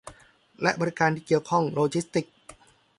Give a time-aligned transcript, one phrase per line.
[0.61, 2.35] และบริการที่เกี่ยวข้องโลจิสติกส์